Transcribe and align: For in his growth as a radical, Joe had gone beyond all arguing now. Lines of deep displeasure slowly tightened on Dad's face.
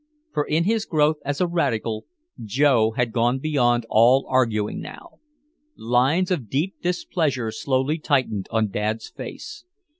For 0.33 0.47
in 0.47 0.63
his 0.63 0.85
growth 0.87 1.17
as 1.23 1.39
a 1.39 1.45
radical, 1.45 2.07
Joe 2.43 2.89
had 2.97 3.11
gone 3.11 3.37
beyond 3.37 3.85
all 3.87 4.25
arguing 4.27 4.81
now. 4.81 5.19
Lines 5.75 6.31
of 6.31 6.49
deep 6.49 6.73
displeasure 6.81 7.51
slowly 7.51 7.99
tightened 7.99 8.47
on 8.49 8.71
Dad's 8.71 9.11
face. 9.11 9.63